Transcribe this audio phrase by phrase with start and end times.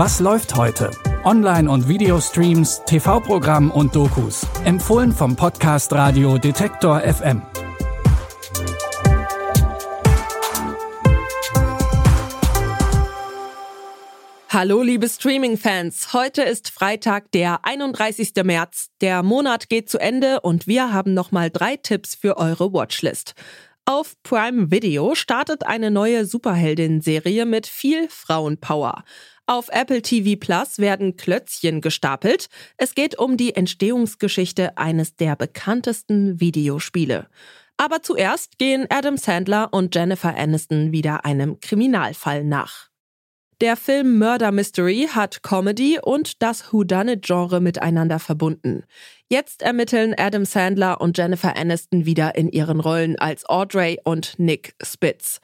[0.00, 0.92] Was läuft heute?
[1.24, 4.46] Online- und Videostreams, TV-Programm und Dokus.
[4.64, 7.42] Empfohlen vom Podcast Radio Detektor FM.
[14.48, 18.30] Hallo liebe Streaming-Fans, heute ist Freitag, der 31.
[18.44, 18.90] März.
[19.00, 23.34] Der Monat geht zu Ende und wir haben nochmal drei Tipps für eure Watchlist.
[23.84, 29.02] Auf Prime Video startet eine neue Superheldin-Serie mit viel Frauenpower.
[29.50, 32.50] Auf Apple TV Plus werden Klötzchen gestapelt.
[32.76, 37.28] Es geht um die Entstehungsgeschichte eines der bekanntesten Videospiele.
[37.78, 42.88] Aber zuerst gehen Adam Sandler und Jennifer Aniston wieder einem Kriminalfall nach.
[43.62, 48.84] Der Film Murder Mystery hat Comedy und das Whodunit-Genre miteinander verbunden.
[49.30, 54.74] Jetzt ermitteln Adam Sandler und Jennifer Aniston wieder in ihren Rollen als Audrey und Nick
[54.82, 55.40] Spitz.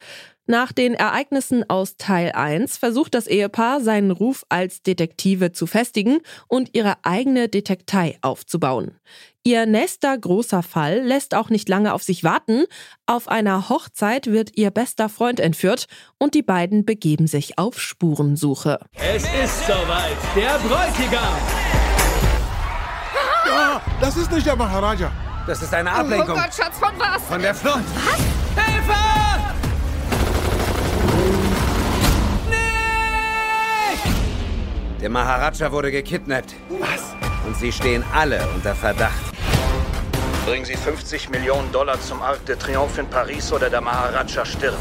[0.46, 6.18] Nach den Ereignissen aus Teil 1 versucht das Ehepaar, seinen Ruf als Detektive zu festigen
[6.48, 8.98] und ihre eigene Detektei aufzubauen.
[9.42, 12.64] Ihr nächster großer Fall lässt auch nicht lange auf sich warten.
[13.06, 15.86] Auf einer Hochzeit wird ihr bester Freund entführt
[16.18, 18.80] und die beiden begeben sich auf Spurensuche.
[18.94, 21.38] Es ist soweit, der Bräutigam!
[23.46, 25.10] Ah, das ist nicht der Maharaja.
[25.46, 26.36] Das ist eine Ablenkung.
[26.36, 27.22] Oh Gott, Schatz, von was?
[27.22, 27.84] Von der Flucht.
[27.94, 28.64] Was?
[28.64, 29.13] Hilfe!
[35.04, 36.54] Der Maharaja wurde gekidnappt.
[36.80, 37.14] Was?
[37.46, 39.34] Und sie stehen alle unter Verdacht.
[40.46, 44.78] Bringen Sie 50 Millionen Dollar zum Arc de Triomphe in Paris oder der Maharaja stirbt.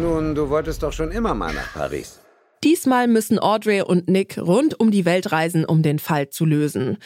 [0.00, 2.18] Nun, du wolltest doch schon immer mal nach Paris.
[2.64, 6.98] Diesmal müssen Audrey und Nick rund um die Welt reisen, um den Fall zu lösen.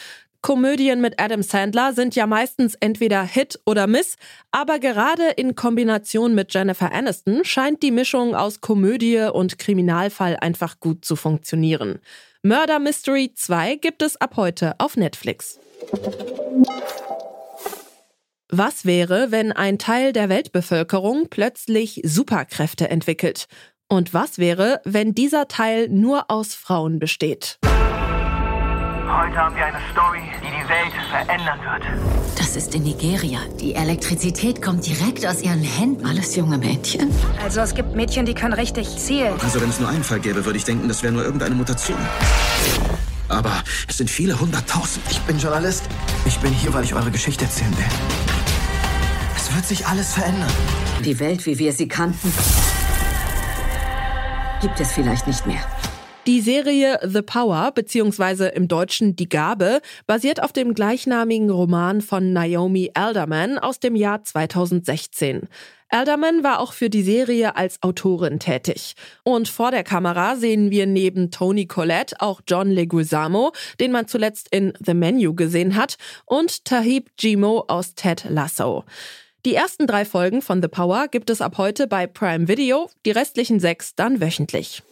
[0.42, 4.16] Komödien mit Adam Sandler sind ja meistens entweder Hit oder Miss,
[4.50, 10.80] aber gerade in Kombination mit Jennifer Aniston scheint die Mischung aus Komödie und Kriminalfall einfach
[10.80, 11.98] gut zu funktionieren.
[12.42, 15.60] Murder Mystery 2 gibt es ab heute auf Netflix.
[18.48, 23.46] Was wäre, wenn ein Teil der Weltbevölkerung plötzlich Superkräfte entwickelt?
[23.88, 27.58] Und was wäre, wenn dieser Teil nur aus Frauen besteht?
[29.12, 32.38] Heute haben wir eine Story, die die Welt verändern wird.
[32.38, 33.40] Das ist in Nigeria.
[33.60, 36.06] Die Elektrizität kommt direkt aus ihren Händen.
[36.06, 37.10] Alles junge Mädchen.
[37.42, 39.34] Also es gibt Mädchen, die können richtig zielen.
[39.42, 41.98] Also wenn es nur einen Fall gäbe, würde ich denken, das wäre nur irgendeine Mutation.
[43.28, 43.52] Aber
[43.88, 45.04] es sind viele hunderttausend.
[45.10, 45.84] Ich bin Journalist.
[46.24, 47.84] Ich bin hier, weil ich eure Geschichte erzählen will.
[49.36, 50.52] Es wird sich alles verändern.
[51.04, 52.32] Die Welt, wie wir sie kannten,
[54.60, 55.64] gibt es vielleicht nicht mehr.
[56.26, 62.34] Die Serie The Power beziehungsweise im Deutschen Die Gabe basiert auf dem gleichnamigen Roman von
[62.34, 65.48] Naomi Alderman aus dem Jahr 2016.
[65.88, 68.96] Alderman war auch für die Serie als Autorin tätig.
[69.24, 74.48] Und vor der Kamera sehen wir neben Tony Collette auch John Leguizamo, den man zuletzt
[74.50, 78.84] in The Menu gesehen hat, und Tahib Jimo aus Ted Lasso.
[79.46, 83.10] Die ersten drei Folgen von The Power gibt es ab heute bei Prime Video, die
[83.10, 84.82] restlichen sechs dann wöchentlich.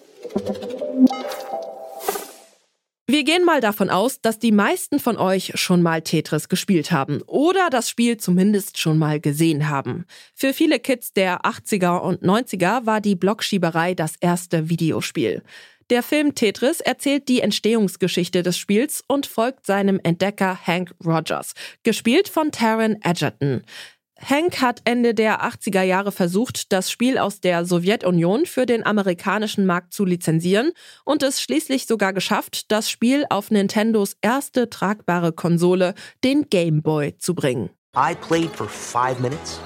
[3.11, 7.23] Wir gehen mal davon aus, dass die meisten von euch schon mal Tetris gespielt haben
[7.23, 10.05] oder das Spiel zumindest schon mal gesehen haben.
[10.35, 15.43] Für viele Kids der 80er und 90er war die Blockschieberei das erste Videospiel.
[15.89, 22.29] Der Film Tetris erzählt die Entstehungsgeschichte des Spiels und folgt seinem Entdecker Hank Rogers, gespielt
[22.29, 23.63] von Taron Egerton.
[24.21, 29.65] Hank hat Ende der 80er Jahre versucht, das Spiel aus der Sowjetunion für den amerikanischen
[29.65, 30.73] Markt zu lizenzieren
[31.05, 37.17] und es schließlich sogar geschafft, das Spiel auf Nintendos erste tragbare Konsole, den Game Boy,
[37.19, 37.71] zu bringen.
[37.97, 39.61] I played for five minutes.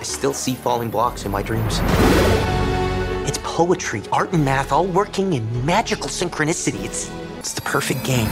[0.00, 1.80] I still see falling blocks in my dreams.
[3.26, 6.84] It's poetry, art and math all working in magical synchronicity.
[6.84, 8.28] It's, it's the perfect game.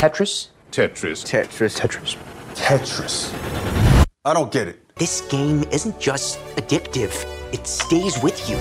[0.00, 0.48] Tetris?
[0.70, 1.24] Tetris.
[1.24, 1.78] Tetris.
[1.78, 2.16] Tetris.
[2.54, 3.81] Tetris.
[4.24, 4.78] I don't get it.
[4.94, 8.56] This game isn't just addictive, it stays with you.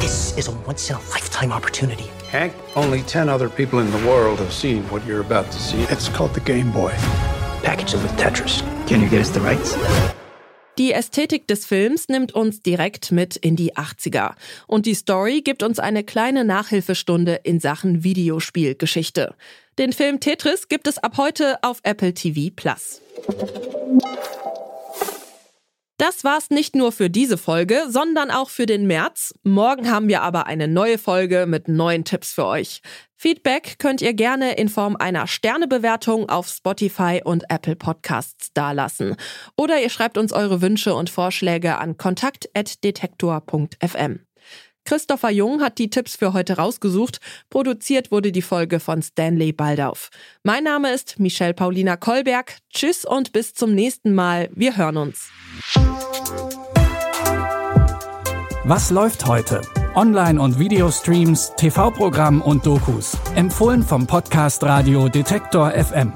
[0.00, 2.10] This is a once in a lifetime opportunity.
[2.28, 5.82] Hank, only 10 other people in the world have seen what you're about to see.
[5.82, 6.90] It's called the Game Boy.
[7.62, 8.62] Package it with Tetris.
[8.88, 9.76] Can you get us the rights?
[10.76, 14.32] Die Ästhetik des Films nimmt uns direkt mit in die 80er.
[14.66, 19.34] Und die Story gibt uns eine kleine Nachhilfestunde in Sachen Videospielgeschichte.
[19.78, 23.00] Den Film Tetris gibt es ab heute auf Apple TV Plus.
[26.10, 29.32] Das war's nicht nur für diese Folge, sondern auch für den März.
[29.44, 32.80] Morgen haben wir aber eine neue Folge mit neuen Tipps für euch.
[33.14, 39.14] Feedback könnt ihr gerne in Form einer Sternebewertung auf Spotify und Apple Podcasts dalassen.
[39.56, 44.29] Oder ihr schreibt uns eure Wünsche und Vorschläge an kontakt.detektor.fm.
[44.84, 47.20] Christopher Jung hat die Tipps für heute rausgesucht.
[47.48, 50.10] Produziert wurde die Folge von Stanley Baldauf.
[50.42, 52.58] Mein Name ist Michelle Paulina Kolberg.
[52.72, 54.50] Tschüss und bis zum nächsten Mal.
[54.54, 55.30] Wir hören uns.
[58.64, 59.62] Was läuft heute?
[59.94, 63.16] Online- und Videostreams, TV-Programm und Dokus.
[63.34, 66.12] Empfohlen vom Podcast Radio Detektor FM.